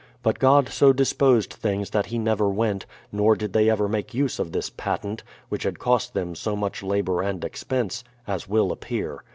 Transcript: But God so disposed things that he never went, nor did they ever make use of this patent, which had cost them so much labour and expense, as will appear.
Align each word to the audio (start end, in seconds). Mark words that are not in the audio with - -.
But 0.23 0.39
God 0.39 0.67
so 0.67 0.91
disposed 0.93 1.53
things 1.53 1.91
that 1.91 2.07
he 2.07 2.17
never 2.17 2.49
went, 2.49 2.87
nor 3.11 3.35
did 3.35 3.53
they 3.53 3.69
ever 3.69 3.87
make 3.87 4.15
use 4.15 4.39
of 4.39 4.51
this 4.51 4.67
patent, 4.71 5.21
which 5.49 5.61
had 5.61 5.77
cost 5.77 6.15
them 6.15 6.33
so 6.33 6.55
much 6.55 6.81
labour 6.81 7.21
and 7.21 7.45
expense, 7.45 8.03
as 8.25 8.49
will 8.49 8.71
appear. 8.71 9.23